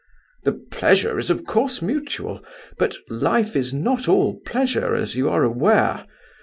[0.45, 2.43] "The pleasure is, of course, mutual;
[2.79, 6.07] but life is not all pleasure, as you are aware.